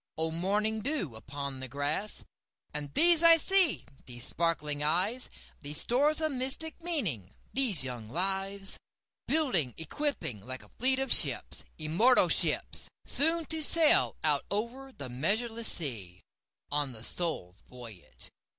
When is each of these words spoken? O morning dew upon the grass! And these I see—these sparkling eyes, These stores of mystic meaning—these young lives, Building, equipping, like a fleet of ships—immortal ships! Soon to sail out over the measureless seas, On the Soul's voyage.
O 0.17 0.31
morning 0.31 0.81
dew 0.81 1.15
upon 1.15 1.59
the 1.59 1.67
grass! 1.67 2.25
And 2.73 2.91
these 2.95 3.21
I 3.21 3.37
see—these 3.37 4.25
sparkling 4.25 4.81
eyes, 4.81 5.29
These 5.59 5.77
stores 5.77 6.21
of 6.21 6.31
mystic 6.31 6.81
meaning—these 6.81 7.83
young 7.83 8.09
lives, 8.09 8.79
Building, 9.27 9.75
equipping, 9.77 10.43
like 10.43 10.63
a 10.63 10.71
fleet 10.79 10.97
of 10.97 11.11
ships—immortal 11.13 12.29
ships! 12.29 12.89
Soon 13.05 13.45
to 13.45 13.61
sail 13.61 14.15
out 14.23 14.43
over 14.49 14.91
the 14.91 15.07
measureless 15.09 15.67
seas, 15.71 16.19
On 16.71 16.93
the 16.93 17.03
Soul's 17.03 17.61
voyage. 17.69 18.31